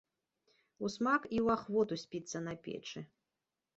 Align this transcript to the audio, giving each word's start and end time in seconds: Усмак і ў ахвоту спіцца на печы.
Усмак 0.87 1.27
і 1.29 1.37
ў 1.45 1.47
ахвоту 1.57 1.99
спіцца 2.05 2.37
на 2.49 2.53
печы. 2.65 2.99